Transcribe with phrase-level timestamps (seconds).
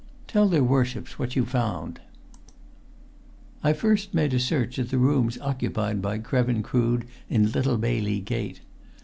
[0.25, 1.99] "Tell their Worships what you found."
[3.63, 8.19] "I first made a search at the rooms occupied by Krevin Crood in Little Bailey
[8.19, 8.61] Gate.